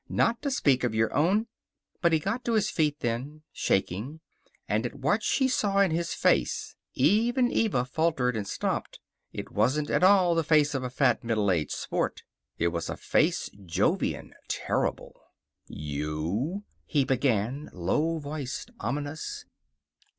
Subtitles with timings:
[0.09, 1.45] Not to speak of your own"
[2.01, 4.19] But he got to his feet then, shaking,
[4.67, 8.99] and at what she saw in his face even Eva faltered and stopped.
[9.31, 12.23] It wasn't at all the face of a fat, middle aged sport.
[12.57, 15.21] It was a face Jovian, terrible.
[15.67, 19.45] "You!" he began, low voiced, ominous.